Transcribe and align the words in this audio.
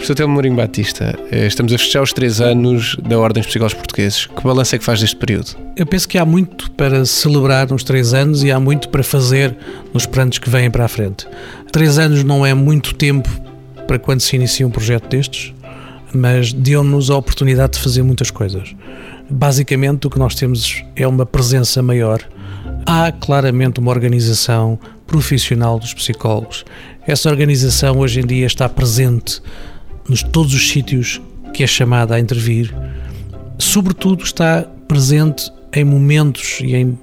Professor 0.00 0.14
Telmo 0.14 0.32
Mourinho 0.32 0.56
Batista, 0.56 1.14
eh, 1.30 1.46
estamos 1.46 1.74
a 1.74 1.76
fechar 1.76 2.00
os 2.00 2.10
três 2.10 2.40
anos 2.40 2.96
da 3.06 3.18
Ordem 3.18 3.42
dos 3.42 3.48
Psicólogos 3.48 3.74
Portugueses. 3.74 4.24
Que 4.24 4.42
balanço 4.42 4.74
é 4.74 4.78
que 4.78 4.84
faz 4.84 4.98
deste 4.98 5.14
período? 5.14 5.54
Eu 5.76 5.84
penso 5.84 6.08
que 6.08 6.16
há 6.16 6.24
muito 6.24 6.70
para 6.70 7.04
celebrar 7.04 7.68
nos 7.68 7.84
três 7.84 8.14
anos 8.14 8.42
e 8.42 8.50
há 8.50 8.58
muito 8.58 8.88
para 8.88 9.02
fazer 9.02 9.54
nos 9.92 10.06
planos 10.06 10.38
que 10.38 10.48
vêm 10.48 10.70
para 10.70 10.86
a 10.86 10.88
frente. 10.88 11.28
Três 11.70 11.98
anos 11.98 12.24
não 12.24 12.46
é 12.46 12.54
muito 12.54 12.94
tempo 12.94 13.28
para 13.86 13.98
quando 13.98 14.20
se 14.20 14.34
inicia 14.36 14.66
um 14.66 14.70
projeto 14.70 15.06
destes, 15.06 15.52
mas 16.14 16.50
deu-nos 16.50 17.10
a 17.10 17.16
oportunidade 17.16 17.74
de 17.74 17.80
fazer 17.80 18.02
muitas 18.02 18.30
coisas. 18.30 18.74
Basicamente, 19.28 20.06
o 20.06 20.10
que 20.10 20.18
nós 20.18 20.34
temos 20.34 20.82
é 20.96 21.06
uma 21.06 21.26
presença 21.26 21.82
maior. 21.82 22.26
Há 22.86 23.12
claramente 23.12 23.80
uma 23.80 23.90
organização 23.90 24.78
profissional 25.06 25.78
dos 25.78 25.92
psicólogos. 25.92 26.64
Essa 27.06 27.28
organização 27.28 27.98
hoje 27.98 28.20
em 28.20 28.26
dia 28.26 28.46
está 28.46 28.66
presente 28.66 29.42
nos 30.10 30.24
todos 30.24 30.52
os 30.52 30.68
sítios 30.68 31.20
que 31.54 31.62
é 31.62 31.66
chamada 31.68 32.16
a 32.16 32.20
intervir. 32.20 32.74
Sobretudo 33.58 34.24
está 34.24 34.64
presente 34.88 35.52
em 35.72 35.84
momentos 35.84 36.58
e 36.60 36.74
em, 36.74 36.98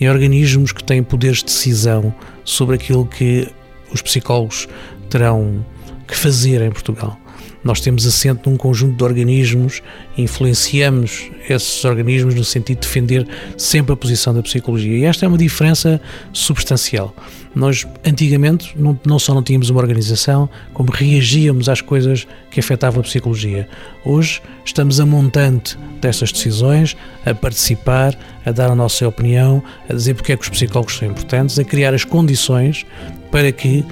em 0.00 0.08
organismos 0.08 0.70
que 0.70 0.84
têm 0.84 1.02
poderes 1.02 1.38
de 1.38 1.46
decisão 1.46 2.14
sobre 2.44 2.76
aquilo 2.76 3.04
que 3.04 3.48
os 3.92 4.00
psicólogos 4.00 4.68
terão 5.10 5.66
que 6.06 6.16
fazer 6.16 6.62
em 6.62 6.70
Portugal. 6.70 7.18
Nós 7.66 7.80
temos 7.80 8.06
assento 8.06 8.48
num 8.48 8.56
conjunto 8.56 8.96
de 8.96 9.02
organismos, 9.02 9.82
influenciamos 10.16 11.32
esses 11.50 11.84
organismos 11.84 12.32
no 12.32 12.44
sentido 12.44 12.78
de 12.78 12.86
defender 12.86 13.26
sempre 13.58 13.92
a 13.92 13.96
posição 13.96 14.32
da 14.32 14.40
psicologia. 14.40 14.96
E 14.96 15.04
esta 15.04 15.26
é 15.26 15.28
uma 15.28 15.36
diferença 15.36 16.00
substancial. 16.32 17.12
Nós, 17.52 17.84
antigamente, 18.04 18.72
não, 18.78 18.96
não 19.04 19.18
só 19.18 19.34
não 19.34 19.42
tínhamos 19.42 19.68
uma 19.68 19.80
organização, 19.80 20.48
como 20.72 20.92
reagíamos 20.92 21.68
às 21.68 21.80
coisas 21.80 22.24
que 22.52 22.60
afetavam 22.60 23.00
a 23.00 23.02
psicologia. 23.02 23.68
Hoje, 24.04 24.40
estamos 24.64 25.00
a 25.00 25.06
montante 25.06 25.76
destas 26.00 26.30
decisões, 26.30 26.96
a 27.24 27.34
participar, 27.34 28.16
a 28.44 28.52
dar 28.52 28.70
a 28.70 28.76
nossa 28.76 29.08
opinião, 29.08 29.60
a 29.88 29.92
dizer 29.92 30.14
porque 30.14 30.32
é 30.32 30.36
que 30.36 30.44
os 30.44 30.50
psicólogos 30.50 30.98
são 30.98 31.08
importantes, 31.08 31.58
a 31.58 31.64
criar 31.64 31.92
as 31.92 32.04
condições 32.04 32.86
para 33.32 33.50
que 33.50 33.84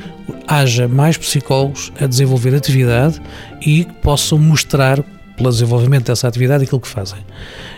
haja 0.47 0.89
mais 0.89 1.17
psicólogos 1.17 1.93
a 2.01 2.07
desenvolver 2.07 2.55
atividade 2.55 3.21
e 3.61 3.85
que 3.85 3.93
possam 3.95 4.39
mostrar, 4.39 5.03
pelo 5.37 5.51
desenvolvimento 5.51 6.07
dessa 6.07 6.29
atividade, 6.29 6.65
aquilo 6.65 6.81
que 6.81 6.89
fazem. 6.89 7.19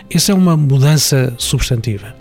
Essa 0.09 0.31
é 0.31 0.35
uma 0.35 0.55
mudança 0.55 1.33
substantiva. 1.37 2.15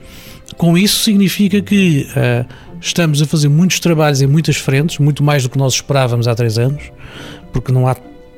Com 0.56 0.77
isso, 0.77 1.02
significa 1.02 1.60
que 1.60 2.06
uh, 2.10 2.47
estamos 2.80 3.20
a 3.20 3.27
fazer 3.27 3.48
muitos 3.48 3.80
trabalhos 3.80 4.22
em 4.22 4.27
muitas 4.27 4.56
frentes, 4.56 4.98
muito 4.98 5.22
mais 5.22 5.42
do 5.42 5.50
que 5.50 5.58
nós 5.58 5.74
esperávamos 5.74 6.27
há 6.27 6.34
três 6.34 6.58
anos, 6.58 6.82
porque 7.52 7.72
não 7.72 7.86
há 7.86 7.97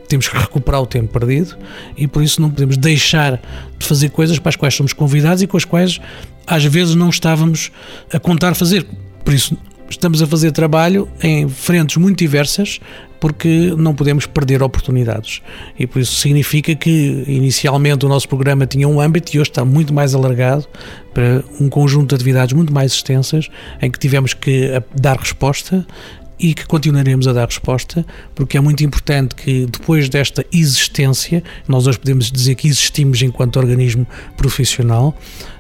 temos 0.09 0.27
que 0.27 0.39
recuperar 0.39 0.81
o 0.81 0.87
tempo 0.87 1.13
perdido 1.13 1.55
e 1.95 2.07
por 2.07 2.23
isso 2.23 2.41
não 2.41 2.51
podemos 2.51 2.79
deixar 2.79 3.39
de 3.79 3.87
fazer 3.87 4.09
coisas 4.09 4.39
para 4.39 4.49
as 4.49 4.57
quais 4.57 4.75
somos 4.75 4.95
convidados 4.95 5.43
e 5.43 5.47
com 5.47 5.59
as 5.59 5.67
quais 5.67 6.01
às 6.47 6.65
vezes 6.65 6.95
não 6.95 7.11
estávamos 7.11 7.71
a 8.11 8.19
contar 8.19 8.55
fazer. 8.55 8.87
Por 9.23 9.35
isso 9.35 9.55
estamos 9.91 10.23
a 10.23 10.27
fazer 10.27 10.53
trabalho 10.53 11.09
em 11.23 11.49
frentes 11.49 11.97
muito 11.97 12.19
diversas 12.19 12.81
porque 13.21 13.75
não 13.77 13.95
podemos 13.95 14.27
perder 14.27 14.63
oportunidades. 14.63 15.43
E 15.79 15.87
por 15.87 16.01
isso 16.01 16.15
significa 16.15 16.75
que 16.75 17.25
inicialmente 17.27 18.07
o 18.07 18.09
nosso 18.09 18.29
programa 18.29 18.67
tinha 18.67 18.89
um 18.89 19.01
âmbito 19.01 19.35
e 19.37 19.41
hoje 19.41 19.51
está 19.51 19.65
muito 19.65 19.93
mais 19.93 20.15
alargado 20.15 20.67
para 21.13 21.43
um 21.61 21.69
conjunto 21.69 22.11
de 22.11 22.15
atividades 22.15 22.53
muito 22.55 22.73
mais 22.73 22.93
extensas 22.93 23.49
em 23.83 23.91
que 23.91 23.99
tivemos 23.99 24.35
que 24.35 24.71
dar 24.95 25.19
resposta 25.19 25.85
e 26.39 26.55
que 26.55 26.67
continuaremos 26.67 27.27
a 27.27 27.33
dar 27.33 27.47
resposta, 27.47 28.07
porque 28.35 28.57
é 28.57 28.61
muito 28.61 28.85
importante 28.85 29.35
que 29.35 29.67
depois 29.67 30.09
desta 30.09 30.47
existência, 30.53 31.43
nós 31.67 31.87
hoje 31.87 31.99
podemos 31.99 32.31
dizer 32.31 32.55
que 32.55 32.69
existimos 32.69 33.21
enquanto 33.23 33.57
organismo 33.57 34.07
profissional, 34.37 35.17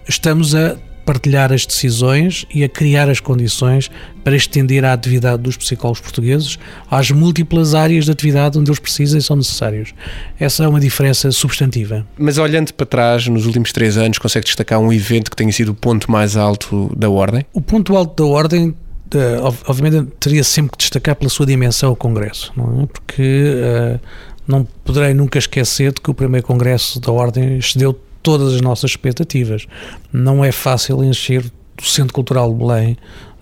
estamos 0.08 0.54
a 0.54 0.76
partilhar 1.08 1.50
as 1.50 1.64
decisões 1.64 2.44
e 2.54 2.62
a 2.62 2.68
criar 2.68 3.08
as 3.08 3.18
condições 3.18 3.90
para 4.22 4.36
estender 4.36 4.84
a 4.84 4.92
atividade 4.92 5.42
dos 5.42 5.56
psicólogos 5.56 6.02
portugueses 6.02 6.58
às 6.90 7.10
múltiplas 7.10 7.74
áreas 7.74 8.04
de 8.04 8.10
atividade 8.10 8.58
onde 8.58 8.68
eles 8.68 8.78
precisam 8.78 9.18
e 9.18 9.22
são 9.22 9.34
necessários. 9.34 9.94
Essa 10.38 10.64
é 10.64 10.68
uma 10.68 10.78
diferença 10.78 11.32
substantiva. 11.32 12.06
Mas 12.18 12.36
olhando 12.36 12.74
para 12.74 12.84
trás, 12.84 13.26
nos 13.26 13.46
últimos 13.46 13.72
três 13.72 13.96
anos, 13.96 14.18
consegue 14.18 14.44
destacar 14.44 14.78
um 14.80 14.92
evento 14.92 15.30
que 15.30 15.36
tenha 15.36 15.50
sido 15.50 15.70
o 15.70 15.74
ponto 15.74 16.12
mais 16.12 16.36
alto 16.36 16.94
da 16.94 17.08
Ordem? 17.08 17.42
O 17.54 17.62
ponto 17.62 17.96
alto 17.96 18.22
da 18.22 18.28
Ordem 18.28 18.74
Uh, 19.08 19.40
obviamente 19.66 20.06
teria 20.20 20.44
sempre 20.44 20.72
que 20.72 20.76
destacar 20.76 21.16
pela 21.16 21.30
sua 21.30 21.46
dimensão 21.46 21.90
o 21.90 21.96
Congresso, 21.96 22.52
não 22.54 22.82
é? 22.82 22.86
Porque 22.86 23.54
uh, 23.56 23.98
não 24.46 24.68
poderei 24.84 25.14
nunca 25.14 25.38
esquecer 25.38 25.94
de 25.94 26.02
que 26.02 26.10
o 26.10 26.14
primeiro 26.14 26.46
Congresso 26.46 27.00
da 27.00 27.10
Ordem 27.10 27.56
excedeu 27.56 27.98
todas 28.22 28.54
as 28.54 28.60
nossas 28.60 28.90
expectativas. 28.92 29.66
Não 30.12 30.44
é 30.44 30.52
fácil 30.52 31.02
encher 31.02 31.44
o 31.80 31.84
Centro 31.84 32.12
Cultural 32.12 32.52
de 32.52 32.58
Belém 32.58 32.96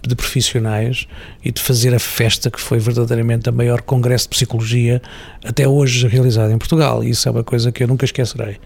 de 0.06 0.14
profissionais 0.14 1.06
e 1.44 1.50
de 1.50 1.60
fazer 1.60 1.94
a 1.94 1.98
festa 1.98 2.50
que 2.50 2.60
foi 2.60 2.78
verdadeiramente 2.78 3.48
a 3.48 3.52
maior 3.52 3.82
congresso 3.82 4.24
de 4.24 4.30
psicologia 4.30 5.02
até 5.44 5.66
hoje 5.66 6.06
realizado 6.06 6.52
em 6.52 6.58
Portugal. 6.58 7.02
E 7.02 7.10
isso 7.10 7.28
é 7.28 7.32
uma 7.32 7.42
coisa 7.42 7.72
que 7.72 7.82
eu 7.82 7.88
nunca 7.88 8.04
esquecerei. 8.04 8.58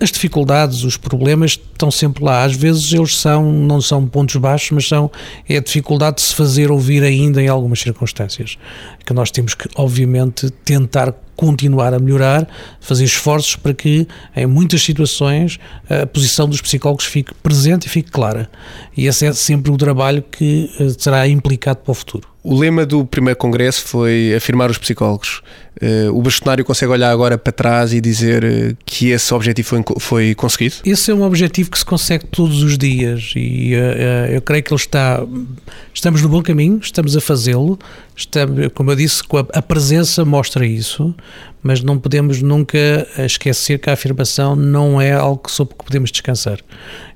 As 0.00 0.10
dificuldades, 0.10 0.84
os 0.84 0.96
problemas 0.96 1.52
estão 1.52 1.90
sempre 1.90 2.24
lá. 2.24 2.44
Às 2.44 2.54
vezes 2.54 2.92
eles 2.92 3.16
são, 3.16 3.50
não 3.52 3.80
são 3.80 4.06
pontos 4.06 4.36
baixos, 4.36 4.70
mas 4.72 4.88
são 4.88 5.10
é 5.48 5.56
a 5.56 5.60
dificuldade 5.60 6.16
de 6.16 6.22
se 6.22 6.34
fazer 6.34 6.70
ouvir 6.70 7.02
ainda 7.02 7.42
em 7.42 7.48
algumas 7.48 7.80
circunstâncias. 7.80 8.58
Que 9.04 9.12
nós 9.12 9.30
temos 9.30 9.54
que, 9.54 9.68
obviamente, 9.76 10.50
tentar 10.64 11.14
continuar 11.36 11.94
a 11.94 11.98
melhorar, 11.98 12.48
fazer 12.80 13.04
esforços 13.04 13.56
para 13.56 13.74
que, 13.74 14.06
em 14.36 14.46
muitas 14.46 14.82
situações, 14.82 15.58
a 15.88 16.06
posição 16.06 16.48
dos 16.48 16.60
psicólogos 16.60 17.04
fique 17.04 17.34
presente 17.34 17.86
e 17.86 17.88
fique 17.88 18.10
clara. 18.10 18.50
E 18.96 19.06
esse 19.06 19.26
é 19.26 19.32
sempre 19.32 19.70
o 19.72 19.76
trabalho 19.76 20.22
que 20.22 20.70
eh, 20.78 20.88
será 20.98 21.26
implicado 21.28 21.80
para 21.80 21.92
o 21.92 21.94
futuro. 21.94 22.31
O 22.44 22.58
lema 22.58 22.84
do 22.84 23.04
primeiro 23.04 23.38
congresso 23.38 23.82
foi 23.82 24.34
afirmar 24.34 24.68
os 24.68 24.76
psicólogos. 24.76 25.42
Uh, 25.80 26.16
o 26.16 26.20
bastonário 26.20 26.64
consegue 26.64 26.90
olhar 26.92 27.10
agora 27.10 27.38
para 27.38 27.52
trás 27.52 27.92
e 27.92 28.00
dizer 28.00 28.44
uh, 28.44 28.76
que 28.84 29.10
esse 29.10 29.32
objetivo 29.32 29.68
foi, 29.68 29.84
foi 29.98 30.34
conseguido? 30.34 30.76
Esse 30.84 31.12
é 31.12 31.14
um 31.14 31.22
objetivo 31.22 31.70
que 31.70 31.78
se 31.78 31.84
consegue 31.84 32.26
todos 32.26 32.62
os 32.62 32.76
dias 32.76 33.32
e 33.36 33.74
uh, 33.74 34.32
eu 34.32 34.42
creio 34.42 34.62
que 34.62 34.72
ele 34.72 34.80
está. 34.80 35.24
Estamos 35.94 36.20
no 36.20 36.28
bom 36.28 36.42
caminho, 36.42 36.80
estamos 36.82 37.16
a 37.16 37.20
fazê-lo. 37.20 37.78
Como 38.74 38.90
eu 38.90 38.96
disse, 38.96 39.22
a, 39.52 39.62
presença 39.62 40.24
mostra 40.24 40.66
isso, 40.66 41.14
mas 41.62 41.80
não 41.80 41.98
podemos 41.98 42.42
nunca 42.42 43.06
esquecer 43.18 43.78
que 43.78 43.88
a 43.88 43.94
afirmação 43.94 44.54
não 44.54 45.00
é 45.00 45.12
algo 45.12 45.50
sobre 45.50 45.74
que 45.74 45.84
podemos 45.84 46.10
descansar. 46.10 46.58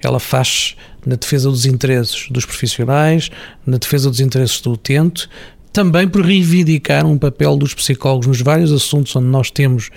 Ela 0.03 0.19
faz 0.19 0.77
na 1.07 1.15
defesa 1.15 1.49
dos 1.49 1.65
interesses 1.65 2.27
dos 2.31 2.45
profissionais, 2.45 3.31
na 3.65 3.79
defesa 3.79 4.11
dos 4.11 4.21
interesses 4.21 4.61
do 4.61 4.73
utente, 4.73 5.29
também 5.73 6.09
por 6.09 6.25
reivindicar 6.25 7.07
um 7.07 7.17
papel 7.17 7.57
dos 7.57 7.75
psicólogos 7.75 8.27
nos 8.27 8.41
vários 8.41 8.73
assuntos 8.73 9.15
onde 9.15 9.27
nós 9.27 9.51
temos 9.51 9.91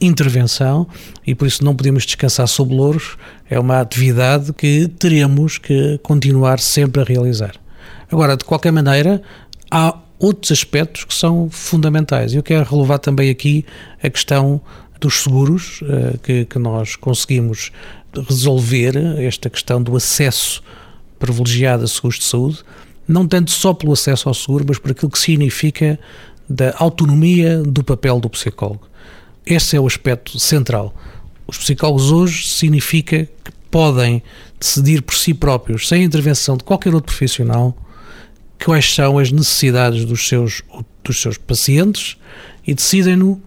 intervenção 0.00 0.86
e 1.26 1.34
por 1.34 1.46
isso 1.46 1.64
não 1.64 1.74
podemos 1.74 2.04
descansar 2.04 2.48
sob 2.48 2.74
louros. 2.74 3.16
É 3.48 3.58
uma 3.58 3.80
atividade 3.80 4.52
que 4.52 4.88
teremos 4.98 5.58
que 5.58 5.98
continuar 6.02 6.58
sempre 6.58 7.02
a 7.02 7.04
realizar. 7.04 7.54
Agora, 8.10 8.36
de 8.36 8.44
qualquer 8.44 8.72
maneira, 8.72 9.22
há 9.70 9.98
outros 10.18 10.52
aspectos 10.52 11.04
que 11.04 11.14
são 11.14 11.48
fundamentais. 11.50 12.34
Eu 12.34 12.42
quero 12.42 12.64
relevar 12.64 12.98
também 12.98 13.30
aqui 13.30 13.64
a 14.02 14.08
questão 14.08 14.60
dos 15.00 15.22
seguros 15.22 15.80
eh, 15.82 16.14
que, 16.22 16.44
que 16.46 16.58
nós 16.58 16.96
conseguimos 16.96 17.70
resolver 18.22 18.96
esta 19.18 19.50
questão 19.50 19.82
do 19.82 19.96
acesso 19.96 20.62
privilegiado 21.18 21.84
a 21.84 21.86
seguros 21.86 22.18
de 22.18 22.24
saúde, 22.24 22.58
não 23.06 23.26
tanto 23.26 23.50
só 23.50 23.72
pelo 23.72 23.92
acesso 23.92 24.28
ao 24.28 24.34
seguro, 24.34 24.64
mas 24.68 24.78
por 24.78 24.90
aquilo 24.90 25.10
que 25.10 25.18
significa 25.18 25.98
da 26.48 26.74
autonomia 26.78 27.62
do 27.62 27.82
papel 27.82 28.20
do 28.20 28.28
psicólogo. 28.28 28.88
Esse 29.44 29.76
é 29.76 29.80
o 29.80 29.86
aspecto 29.86 30.38
central. 30.38 30.94
Os 31.46 31.58
psicólogos 31.58 32.10
hoje 32.10 32.48
significa 32.48 33.28
que 33.44 33.52
podem 33.70 34.22
decidir 34.58 35.02
por 35.02 35.14
si 35.14 35.32
próprios, 35.34 35.88
sem 35.88 36.02
intervenção 36.02 36.56
de 36.56 36.64
qualquer 36.64 36.94
outro 36.94 37.12
profissional, 37.12 37.76
quais 38.64 38.92
são 38.92 39.18
as 39.18 39.30
necessidades 39.30 40.04
dos 40.04 40.26
seus, 40.26 40.62
dos 41.04 41.20
seus 41.20 41.38
pacientes 41.38 42.16
e 42.66 42.74
decidem-no 42.74 43.40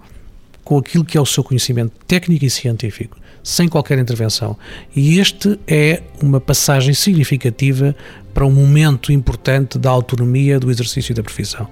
com 0.69 0.77
aquilo 0.77 1.03
que 1.03 1.17
é 1.17 1.21
o 1.21 1.25
seu 1.25 1.43
conhecimento 1.43 1.91
técnico 2.05 2.45
e 2.45 2.49
científico 2.49 3.17
sem 3.41 3.67
qualquer 3.67 3.97
intervenção. 3.97 4.55
E 4.95 5.17
este 5.17 5.59
é 5.67 6.03
uma 6.21 6.39
passagem 6.39 6.93
significativa 6.93 7.95
para 8.35 8.45
um 8.45 8.51
momento 8.51 9.11
importante 9.11 9.79
da 9.79 9.89
autonomia 9.89 10.59
do 10.59 10.69
exercício 10.69 11.15
da 11.15 11.23
profissão. 11.23 11.67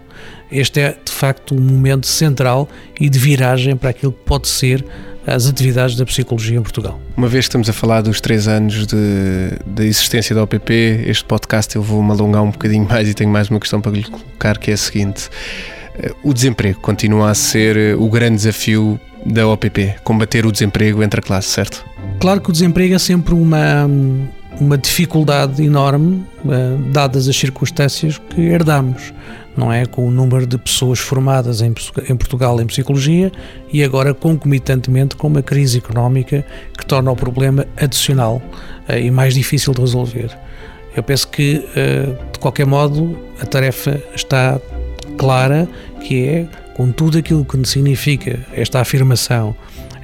Este 0.51 0.79
é, 0.79 0.97
de 1.05 1.11
facto, 1.11 1.53
um 1.53 1.61
momento 1.61 2.07
central 2.07 2.67
e 2.99 3.07
de 3.07 3.19
viragem 3.19 3.77
para 3.77 3.91
aquilo 3.91 4.11
que 4.11 4.23
pode 4.25 4.47
ser 4.47 4.83
as 5.27 5.45
atividades 5.45 5.95
da 5.95 6.03
psicologia 6.03 6.57
em 6.57 6.63
Portugal. 6.63 6.99
Uma 7.15 7.27
vez 7.27 7.45
que 7.45 7.49
estamos 7.49 7.69
a 7.69 7.73
falar 7.73 8.01
dos 8.01 8.19
três 8.19 8.47
anos 8.47 8.87
de 8.87 9.85
existência 9.85 10.33
da 10.33 10.41
OPP, 10.41 11.03
este 11.05 11.23
podcast 11.23 11.75
eu 11.75 11.83
vou 11.83 12.01
me 12.01 12.09
alongar 12.09 12.41
um 12.41 12.49
bocadinho 12.49 12.87
mais 12.89 13.07
e 13.07 13.13
tenho 13.13 13.29
mais 13.29 13.47
uma 13.47 13.59
questão 13.59 13.79
para 13.79 13.91
lhe 13.91 14.05
colocar, 14.05 14.57
que 14.57 14.71
é 14.71 14.73
a 14.73 14.77
seguinte. 14.77 15.29
O 16.23 16.33
desemprego 16.33 16.79
continua 16.79 17.31
a 17.31 17.33
ser 17.33 17.95
o 17.97 18.09
grande 18.09 18.37
desafio 18.37 18.99
da 19.25 19.47
OPP, 19.47 19.95
combater 20.03 20.45
o 20.45 20.51
desemprego 20.51 21.03
entre 21.03 21.19
a 21.19 21.23
classe, 21.23 21.49
certo? 21.49 21.85
Claro 22.19 22.41
que 22.41 22.49
o 22.49 22.53
desemprego 22.53 22.95
é 22.95 22.99
sempre 22.99 23.33
uma, 23.33 23.89
uma 24.59 24.77
dificuldade 24.77 25.63
enorme, 25.63 26.23
dadas 26.91 27.27
as 27.27 27.35
circunstâncias 27.35 28.19
que 28.29 28.41
herdamos 28.41 29.13
não 29.57 29.73
é? 29.73 29.85
Com 29.85 30.07
o 30.07 30.11
número 30.11 30.45
de 30.45 30.57
pessoas 30.57 30.99
formadas 30.99 31.61
em, 31.61 31.73
em 32.07 32.15
Portugal 32.15 32.61
em 32.61 32.67
psicologia 32.67 33.31
e 33.73 33.83
agora 33.83 34.13
concomitantemente 34.13 35.15
com 35.15 35.27
uma 35.27 35.41
crise 35.41 35.79
económica 35.79 36.45
que 36.77 36.85
torna 36.85 37.11
o 37.11 37.15
problema 37.15 37.65
adicional 37.75 38.41
uh, 38.87 38.93
e 38.93 39.09
mais 39.09 39.33
difícil 39.33 39.73
de 39.73 39.81
resolver. 39.81 40.37
Eu 40.95 41.03
penso 41.03 41.27
que, 41.27 41.63
de 42.33 42.39
qualquer 42.39 42.65
modo, 42.65 43.19
a 43.39 43.45
tarefa 43.45 44.01
está 44.15 44.59
clara, 45.17 45.67
que 46.01 46.25
é, 46.25 46.47
com 46.75 46.91
tudo 46.91 47.17
aquilo 47.17 47.43
que 47.43 47.67
significa 47.67 48.39
esta 48.53 48.79
afirmação 48.79 49.55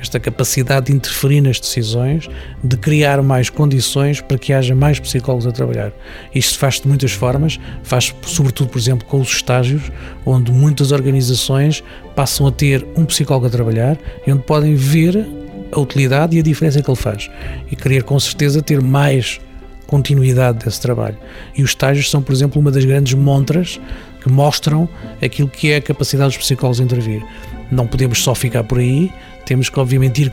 esta 0.04 0.20
capacidade 0.20 0.88
de 0.88 0.94
interferir 0.94 1.40
nas 1.40 1.60
decisões, 1.62 2.30
de 2.62 2.76
criar 2.76 3.24
mais 3.24 3.50
condições 3.50 4.20
para 4.20 4.38
que 4.38 4.52
haja 4.52 4.76
mais 4.76 5.00
psicólogos 5.00 5.48
a 5.48 5.52
trabalhar. 5.52 5.94
Isto 6.36 6.60
faz 6.60 6.82
de 6.82 6.88
muitas 6.90 7.14
formas, 7.14 7.58
faz 7.84 8.14
sobretudo, 8.24 8.70
por 8.70 8.78
exemplo, 8.78 9.08
com 9.08 9.22
os 9.22 9.30
estágios, 9.30 9.84
onde 10.26 10.52
muitas 10.52 10.92
organizações 10.92 11.82
passam 12.16 12.46
a 12.46 12.52
ter 12.52 12.86
um 12.98 13.06
psicólogo 13.06 13.48
a 13.48 13.50
trabalhar 13.50 13.98
e 14.28 14.32
onde 14.32 14.44
podem 14.44 14.76
ver 14.76 15.26
a 15.72 15.80
utilidade 15.80 16.36
e 16.36 16.40
a 16.40 16.44
diferença 16.44 16.82
que 16.82 16.90
ele 16.90 16.98
faz 16.98 17.32
e 17.72 17.76
querer 17.76 18.04
com 18.04 18.20
certeza 18.20 18.62
ter 18.62 18.82
mais 18.82 19.40
continuidade 19.88 20.66
desse 20.66 20.82
trabalho. 20.82 21.18
E 21.56 21.64
os 21.64 21.72
estágios 21.72 22.10
são, 22.10 22.22
por 22.22 22.34
exemplo, 22.34 22.60
uma 22.60 22.72
das 22.72 22.84
grandes 22.84 23.14
montras 23.14 23.80
que 24.24 24.32
mostram 24.32 24.88
aquilo 25.22 25.50
que 25.50 25.72
é 25.72 25.76
a 25.76 25.82
capacidade 25.82 26.30
dos 26.30 26.38
psicólogos 26.38 26.78
de 26.78 26.84
intervir. 26.84 27.24
Não 27.70 27.86
podemos 27.86 28.24
só 28.24 28.34
ficar 28.34 28.64
por 28.64 28.80
aí, 28.80 29.12
temos 29.46 29.70
que, 29.70 29.78
obviamente, 29.80 30.24
ir 30.24 30.32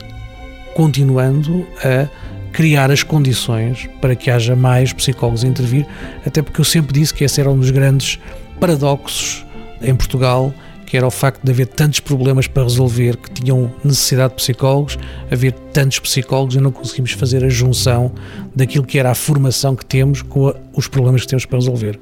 continuando 0.73 1.67
a 1.83 2.07
criar 2.53 2.89
as 2.89 3.03
condições 3.03 3.89
para 3.99 4.15
que 4.15 4.31
haja 4.31 4.55
mais 4.55 4.93
psicólogos 4.93 5.43
a 5.43 5.47
intervir, 5.47 5.85
até 6.25 6.41
porque 6.41 6.61
eu 6.61 6.65
sempre 6.65 6.97
disse 6.97 7.13
que 7.13 7.23
esse 7.23 7.39
era 7.39 7.49
um 7.49 7.57
dos 7.57 7.71
grandes 7.71 8.19
paradoxos 8.59 9.45
em 9.81 9.93
Portugal, 9.95 10.53
que 10.91 10.97
era 10.97 11.07
o 11.07 11.11
facto 11.11 11.41
de 11.41 11.49
haver 11.49 11.67
tantos 11.67 12.01
problemas 12.01 12.47
para 12.47 12.63
resolver 12.63 13.15
que 13.15 13.31
tinham 13.31 13.71
necessidade 13.81 14.31
de 14.31 14.35
psicólogos, 14.35 14.99
haver 15.31 15.53
tantos 15.71 15.99
psicólogos 15.99 16.55
e 16.55 16.59
não 16.59 16.69
conseguimos 16.69 17.13
fazer 17.13 17.45
a 17.45 17.47
junção 17.47 18.11
daquilo 18.53 18.83
que 18.83 18.99
era 18.99 19.09
a 19.09 19.15
formação 19.15 19.73
que 19.73 19.85
temos 19.85 20.21
com 20.21 20.53
os 20.73 20.89
problemas 20.89 21.21
que 21.21 21.27
temos 21.29 21.45
para 21.45 21.59
resolver. 21.59 21.97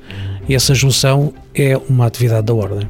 E 0.47 0.55
essa 0.55 0.73
junção 0.73 1.31
é 1.53 1.77
uma 1.87 2.07
atividade 2.07 2.47
da 2.47 2.53
ordem. 2.55 2.89